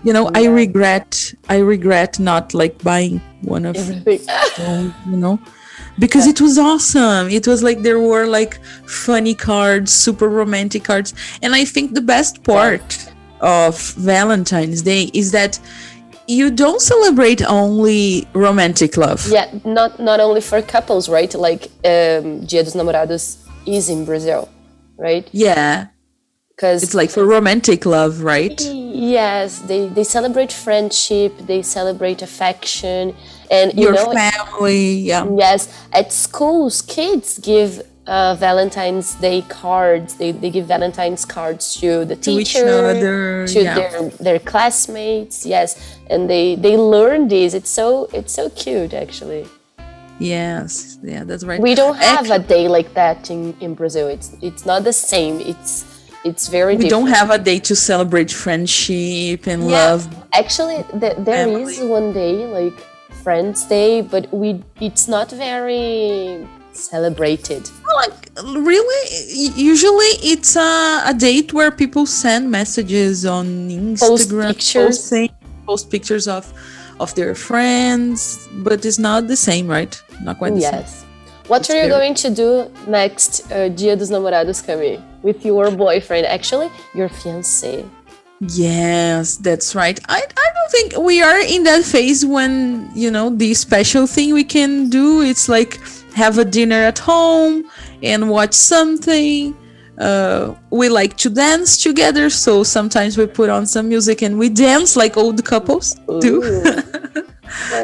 you 0.03 0.13
know 0.13 0.29
i 0.35 0.45
regret 0.47 1.33
i 1.49 1.59
regret 1.59 2.19
not 2.19 2.53
like 2.53 2.77
buying 2.83 3.21
one 3.43 3.65
of 3.65 3.77
Everything. 3.77 4.27
those 4.59 4.93
you 5.07 5.17
know? 5.17 5.39
Because 5.99 6.27
it 6.27 6.41
was 6.41 6.57
awesome. 6.57 7.29
It 7.29 7.47
was 7.47 7.63
like 7.63 7.83
there 7.83 8.01
were 8.01 8.27
like 8.27 8.59
funny 8.87 9.35
cards 9.35 9.93
super 9.93 10.29
romantic 10.31 10.83
cards. 10.85 11.13
And 11.43 11.55
i 11.55 11.65
think 11.65 11.95
the 11.95 12.01
best 12.01 12.43
part 12.43 12.89
of 13.41 13.79
valentine's 13.95 14.81
day 14.83 15.11
is 15.13 15.33
that 15.33 15.59
you 16.27 16.51
don't 16.51 16.81
celebrate 16.81 17.43
only 17.43 18.27
romantic 18.33 18.97
love. 18.97 19.21
Yeah, 19.29 19.47
not 19.65 20.01
not 20.01 20.21
only 20.21 20.41
for 20.41 20.63
couples, 20.63 21.09
right? 21.09 21.33
Like 21.35 21.65
um, 21.85 22.47
Dia 22.49 22.63
dos 22.65 22.75
Namorados 22.75 23.25
is 23.67 23.89
in 23.91 24.05
Brazil, 24.05 24.49
right? 24.97 25.29
yeah 25.33 25.89
Because 26.61 26.83
it's 26.83 26.95
like 27.03 27.09
for 27.17 27.25
romantic 27.25 27.81
love 27.87 28.15
right 28.21 28.61
yes, 29.17 29.61
they 29.71 29.83
they 29.97 30.05
celebrate 30.05 30.53
friendship, 30.53 31.33
they 31.51 31.63
celebrate 31.63 32.21
affection, 32.21 33.03
and 33.51 33.67
you 33.73 33.85
your 33.85 33.95
know, 33.95 34.13
family 34.13 34.83
yeah 35.11 35.25
yes, 35.45 35.61
at 36.01 36.13
schools, 36.13 36.83
kids 36.83 37.39
give. 37.39 37.73
Uh, 38.07 38.35
Valentine's 38.35 39.15
Day 39.27 39.41
cards. 39.43 40.11
They, 40.21 40.33
they 40.33 40.51
give 40.51 40.67
Valentine's 40.67 41.25
cards 41.25 41.65
to 41.81 42.05
the 42.11 42.17
To 42.17 42.31
each 42.33 42.55
teacher, 42.55 42.67
other, 42.93 43.47
to 43.55 43.59
yeah. 43.63 43.75
their 43.79 43.95
their 44.27 44.39
classmates. 44.51 45.37
Yes, 45.47 45.69
and 46.13 46.21
they 46.33 46.57
they 46.57 46.77
learn 46.77 47.29
this. 47.29 47.55
It's 47.55 47.71
so 47.81 47.87
it's 48.19 48.33
so 48.41 48.45
cute, 48.63 48.93
actually. 49.05 49.45
yes 50.19 50.99
yeah 51.03 51.23
that's 51.29 51.45
right 51.51 51.61
We 51.69 51.75
don't 51.83 51.97
have 51.97 52.31
Actually- 52.31 52.45
a 52.45 52.55
day 52.55 52.65
like 52.77 52.91
that 52.95 53.31
in, 53.31 53.41
in 53.65 53.71
Brazil. 53.81 54.07
It's 54.17 54.29
it's 54.49 54.65
not 54.71 54.81
the 54.91 54.93
same. 55.13 55.35
It's 55.53 55.73
it's 56.25 56.49
very 56.49 56.77
we 56.77 56.85
different. 56.85 57.07
don't 57.07 57.15
have 57.19 57.31
a 57.31 57.39
day 57.39 57.59
to 57.61 57.75
celebrate 57.75 58.31
friendship 58.31 59.47
and 59.47 59.69
Yeah, 59.71 59.93
love 59.93 60.01
Actually, 60.33 60.85
th- 61.01 61.17
there 61.19 61.49
is 61.49 61.81
one 61.81 62.13
day 62.13 62.47
like 62.47 62.79
Friends 63.25 63.65
Day, 63.65 64.01
but 64.03 64.33
we 64.33 64.63
it's 64.81 65.09
not 65.09 65.31
very 65.31 66.47
celebrated. 66.73 67.63
Oh, 67.89 67.97
like 68.03 68.17
really 68.47 69.01
usually 69.57 70.13
it's 70.33 70.57
a, 70.57 71.03
a 71.07 71.15
date 71.17 71.53
where 71.53 71.71
people 71.71 72.07
send 72.07 72.51
messages 72.51 73.27
on 73.27 73.47
instagram 73.69 73.99
post 74.09 74.31
pictures. 74.31 74.97
posting- 74.99 75.31
post 75.67 75.91
pictures 75.91 76.27
of 76.29 76.45
of 77.01 77.15
their 77.17 77.35
friends 77.35 78.49
but 78.67 78.85
it's 78.85 78.99
not 78.99 79.27
the 79.27 79.37
same 79.37 79.67
right 79.67 79.95
not 80.23 80.39
quite 80.39 80.55
the 80.55 80.61
same 80.63 80.81
Yes. 80.81 81.05
What 81.51 81.63
It's 81.63 81.71
are 81.71 81.83
you 81.83 81.89
going 81.89 82.15
to 82.15 82.31
do 82.31 82.71
next 82.87 83.51
uh, 83.51 83.69
Dia 83.71 83.97
dos 83.97 84.09
Namorados 84.09 84.65
coming 84.65 85.03
with 85.21 85.45
your 85.45 85.73
boyfriend? 85.73 86.25
Actually, 86.27 86.71
your 86.95 87.09
fiancé. 87.09 87.85
yes 88.41 89.37
that's 89.37 89.75
right. 89.75 89.99
I, 90.09 90.21
I 90.45 90.47
don't 90.57 90.71
think 90.71 90.89
we 91.05 91.21
are 91.21 91.41
in 91.41 91.65
that 91.65 91.83
phase 91.83 92.25
when 92.25 92.89
you 92.95 93.11
know 93.11 93.31
the 93.31 93.53
special 93.55 94.07
thing 94.07 94.33
we 94.33 94.45
can 94.45 94.89
do 94.91 95.23
it's 95.23 95.49
like 95.49 95.81
have 96.15 96.39
a 96.39 96.45
dinner 96.45 96.81
at 96.93 97.01
home 97.01 97.65
and 98.01 98.31
watch 98.31 98.55
something. 98.55 99.57
Uh, 99.99 100.55
we 100.71 100.89
like 100.89 101.17
to 101.17 101.29
dance 101.29 101.83
together 101.83 102.31
so 102.31 102.63
sometimes 102.63 103.19
we 103.19 103.27
put 103.27 103.51
on 103.51 103.67
some 103.67 103.89
music 103.89 104.23
and 104.23 104.39
we 104.39 104.49
dance 104.49 104.95
like 104.95 105.17
old 105.17 105.45
couples 105.45 105.97
do. 106.21 106.33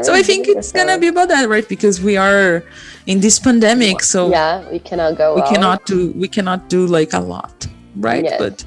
So 0.06 0.14
i 0.14 0.22
think 0.22 0.46
it's 0.46 0.70
gonna 0.70 0.96
be 0.96 1.08
about 1.08 1.28
that 1.28 1.48
right? 1.48 1.68
Because 1.68 2.00
we 2.00 2.16
are 2.16 2.62
in 3.06 3.20
this 3.20 3.38
pandemic 3.38 4.02
so 4.02 4.30
Yeah, 4.30 4.68
we 4.70 4.78
cannot 4.78 5.16
go. 5.16 5.34
we 5.36 5.42
out. 5.42 5.48
cannot 5.52 5.86
do 5.86 6.12
we 6.22 6.28
cannot 6.28 6.68
do 6.68 6.86
like 6.86 7.12
a 7.12 7.20
lot 7.20 7.66
right 7.96 8.24
Yes. 8.24 8.38
but 8.38 8.64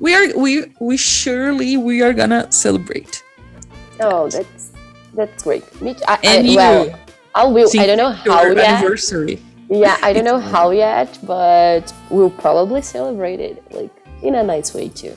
we 0.00 0.14
are 0.14 0.26
we 0.36 0.52
we 0.80 0.96
surely 0.96 1.76
we 1.76 2.02
are 2.02 2.12
gonna 2.12 2.50
celebrate 2.50 3.22
Oh, 4.00 4.28
that's 4.28 4.72
that's 5.14 5.42
great. 5.42 5.64
Me, 5.80 5.96
I, 6.06 6.18
And 6.22 6.46
I, 6.46 6.50
you? 6.50 6.56
well, 6.56 6.98
I 7.34 7.44
will. 7.46 7.70
I 7.80 7.86
don't 7.86 7.96
know 7.96 8.10
how 8.12 8.42
yet. 8.44 8.58
anniversary. 8.58 9.40
Yeah, 9.70 9.96
I 10.02 10.12
don't 10.12 10.24
know 10.30 10.38
how 10.38 10.68
yet, 10.70 11.18
but 11.22 11.84
we'll 12.10 12.28
probably 12.44 12.82
celebrate 12.82 13.40
it 13.40 13.56
like 13.72 13.88
in 14.22 14.34
a 14.34 14.42
nice 14.42 14.74
way 14.74 14.88
too. 14.90 15.14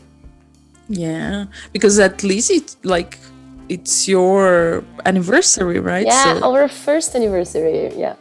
Yeah, 0.88 1.45
because 1.73 1.99
at 1.99 2.23
least 2.23 2.49
it's 2.51 2.77
like 2.83 3.19
it's 3.67 4.07
your 4.07 4.85
anniversary, 5.05 5.79
right? 5.81 6.05
Yeah, 6.07 6.39
So- 6.39 6.45
our 6.53 6.69
first 6.69 7.13
anniversary. 7.15 7.91
Yeah. 7.97 8.15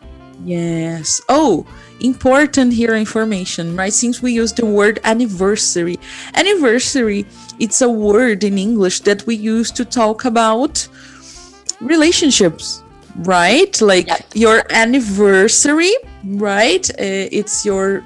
Yes. 0.44 1.20
Oh, 1.28 1.66
important 2.00 2.72
here 2.72 2.94
information, 2.94 3.76
right? 3.76 3.92
Since 3.92 4.22
we 4.22 4.32
use 4.32 4.52
the 4.52 4.66
word 4.66 5.00
anniversary. 5.04 5.98
Anniversary, 6.34 7.26
it's 7.58 7.80
a 7.82 7.88
word 7.88 8.44
in 8.44 8.56
English 8.58 9.00
that 9.00 9.26
we 9.26 9.34
use 9.34 9.70
to 9.72 9.84
talk 9.84 10.24
about 10.24 10.86
relationships, 11.80 12.82
right? 13.16 13.80
Like 13.80 14.06
Yeah. 14.08 14.18
your 14.34 14.62
anniversary, 14.70 15.92
right? 16.24 16.88
Uh, 16.90 17.38
it's 17.40 17.64
your 17.64 18.02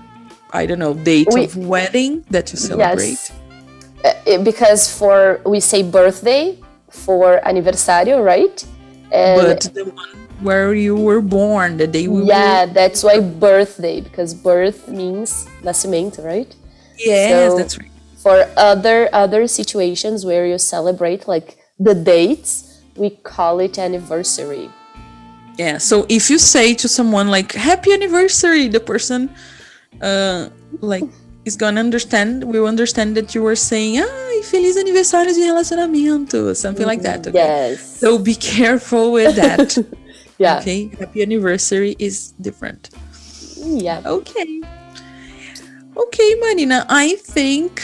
I 0.54 0.66
don't 0.66 0.78
know, 0.78 0.92
date 0.92 1.28
We- 1.32 1.44
of 1.44 1.56
wedding 1.56 2.24
that 2.30 2.52
you 2.52 2.58
celebrate. 2.58 3.16
Yes. 3.16 3.32
Uh, 4.04 4.36
because 4.42 4.86
for 4.92 5.40
we 5.46 5.60
say 5.60 5.82
birthday 5.82 6.58
for 6.90 7.40
aniversario, 7.46 8.22
right? 8.22 8.62
And 9.10 9.40
But 9.40 9.60
the 9.72 9.84
one 9.86 10.21
where 10.40 10.74
you 10.74 10.96
were 10.96 11.20
born, 11.20 11.76
the 11.76 11.86
day 11.86 12.08
we 12.08 12.24
yeah, 12.24 12.64
were 12.66 12.72
that's 12.72 13.02
why 13.02 13.20
birthday 13.20 14.00
because 14.00 14.34
birth 14.34 14.88
means 14.88 15.46
nascimento, 15.62 16.24
right? 16.24 16.54
Yes, 16.98 17.52
so- 17.52 17.58
that's 17.58 17.78
right. 17.78 17.88
For 18.16 18.46
other 18.56 19.08
other 19.12 19.48
situations 19.48 20.24
where 20.24 20.46
you 20.46 20.56
celebrate 20.56 21.26
like 21.26 21.58
the 21.80 21.94
dates, 21.94 22.80
we 22.96 23.10
call 23.10 23.58
it 23.58 23.78
anniversary. 23.78 24.70
Yeah. 25.58 25.78
So 25.78 26.06
if 26.08 26.30
you 26.30 26.38
say 26.38 26.74
to 26.74 26.88
someone 26.88 27.28
like 27.28 27.52
"Happy 27.52 27.92
anniversary," 27.92 28.68
the 28.68 28.78
person, 28.78 29.28
uh, 30.00 30.50
like 30.80 31.04
is 31.44 31.56
gonna 31.56 31.80
understand. 31.80 32.44
Will 32.44 32.66
understand 32.66 33.16
that 33.16 33.34
you 33.34 33.42
were 33.42 33.56
saying 33.56 33.98
"Ai, 33.98 34.40
feliz 34.44 34.76
aniversário 34.76 35.34
de 35.34 35.40
relacionamento," 35.40 36.54
something 36.56 36.86
like 36.86 37.02
that. 37.02 37.26
Okay? 37.26 37.36
Yes. 37.38 37.98
So 37.98 38.18
be 38.18 38.34
careful 38.34 39.12
with 39.12 39.34
that. 39.36 39.76
yeah. 40.42 40.58
okay. 40.58 40.90
Happy 40.98 41.22
anniversary 41.22 41.96
is 41.98 42.32
different. 42.40 42.90
Yeah. 43.56 44.02
Okay. 44.04 44.60
Okay, 45.96 46.34
Marina. 46.40 46.86
I 46.88 47.16
think 47.16 47.82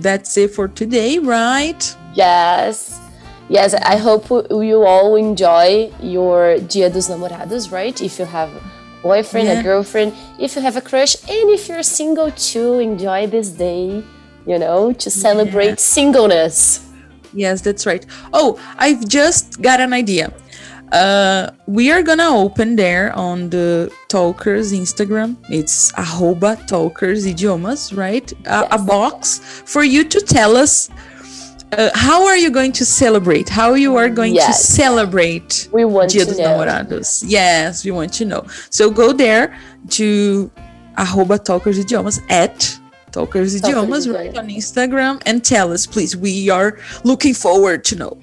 that's 0.00 0.36
it 0.36 0.50
for 0.50 0.68
today, 0.68 1.18
right? 1.18 1.96
Yes. 2.14 3.00
Yes, 3.48 3.74
I 3.74 3.96
hope 3.96 4.28
you 4.50 4.84
all 4.84 5.16
enjoy 5.16 5.92
your 6.00 6.58
Dia 6.58 6.88
dos 6.90 7.08
Namorados, 7.08 7.70
right? 7.70 8.00
If 8.00 8.18
you 8.18 8.24
have 8.24 8.48
a 8.48 8.62
boyfriend, 9.02 9.48
Yeah. 9.48 9.60
a 9.60 9.62
girlfriend, 9.62 10.14
if 10.38 10.56
you 10.56 10.62
have 10.62 10.76
a 10.76 10.80
crush, 10.80 11.14
and 11.28 11.50
if 11.50 11.68
you're 11.68 11.82
single 11.82 12.30
too, 12.32 12.78
enjoy 12.78 13.26
this 13.26 13.50
day, 13.50 14.02
you 14.46 14.58
know, 14.58 14.92
to 14.94 15.10
celebrate 15.10 15.78
singleness. 15.78 16.80
Yes, 17.34 17.60
that's 17.60 17.84
right. 17.84 18.04
Oh, 18.32 18.58
I've 18.78 19.06
just 19.08 19.60
got 19.60 19.78
an 19.80 19.92
idea. 19.92 20.32
Uh, 20.92 21.50
we 21.66 21.90
are 21.90 22.02
gonna 22.02 22.28
open 22.28 22.76
there 22.76 23.12
on 23.16 23.50
the 23.50 23.90
Talkers 24.08 24.72
Instagram. 24.72 25.36
It's 25.50 25.92
arroba 25.98 26.56
Talkers 26.66 27.26
Idiomas, 27.26 27.96
right? 27.96 28.32
A, 28.46 28.74
a 28.74 28.78
box 28.78 29.38
for 29.66 29.82
you 29.82 30.04
to 30.04 30.20
tell 30.20 30.56
us 30.56 30.90
uh, 31.72 31.90
how 31.94 32.24
are 32.26 32.36
you 32.36 32.50
going 32.50 32.70
to 32.70 32.84
celebrate? 32.84 33.48
How 33.48 33.74
you 33.74 33.96
are 33.96 34.08
going 34.08 34.34
to 34.34 34.36
Yes. 34.40 34.64
celebrate 34.68 35.68
We 35.72 35.84
want 35.84 36.10
Dia 36.10 36.24
to 36.24 36.30
dos 36.30 36.38
know. 36.38 36.58
Namorados? 36.58 37.24
Yes, 37.26 37.84
we 37.84 37.90
want 37.90 38.12
to 38.14 38.24
know. 38.24 38.46
So 38.70 38.88
go 38.90 39.12
there 39.12 39.58
to 39.90 40.50
arroba 40.96 41.38
Talkers 41.38 41.78
Idiomas 41.84 42.20
at 42.30 42.78
Talkers 43.10 43.60
Idiomas, 43.60 44.06
right 44.14 44.30
Idiomas. 44.32 44.38
on 44.38 44.48
Instagram, 44.48 45.22
and 45.26 45.44
tell 45.44 45.72
us, 45.72 45.86
please. 45.86 46.16
We 46.16 46.50
are 46.50 46.78
looking 47.02 47.34
forward 47.34 47.84
to 47.86 47.96
know. 47.96 48.18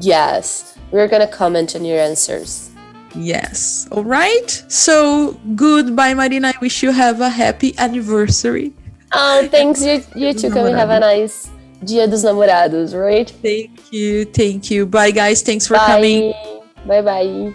Yes, 0.00 0.76
we're 0.90 1.08
gonna 1.08 1.26
comment 1.26 1.74
on 1.76 1.84
your 1.84 1.98
answers. 1.98 2.70
Yes. 3.14 3.86
All 3.92 4.04
right. 4.04 4.50
So 4.68 5.38
goodbye, 5.54 6.14
Marina. 6.14 6.48
I 6.48 6.58
wish 6.60 6.82
you 6.82 6.90
have 6.90 7.20
a 7.20 7.28
happy 7.28 7.76
anniversary. 7.78 8.72
Oh, 9.12 9.46
thanks. 9.50 9.84
You, 9.84 10.02
you 10.16 10.34
too 10.34 10.50
can 10.50 10.64
we 10.64 10.72
have 10.72 10.90
a 10.90 10.98
nice 10.98 11.48
Dia 11.84 12.08
dos 12.08 12.24
Namorados, 12.24 12.94
right? 12.94 13.30
Thank 13.30 13.92
you. 13.92 14.24
Thank 14.24 14.70
you. 14.70 14.86
Bye, 14.86 15.12
guys. 15.12 15.42
Thanks 15.42 15.66
for 15.66 15.76
coming. 15.76 16.32
Bye. 16.32 17.02
Bye 17.02 17.02
bye. 17.02 17.54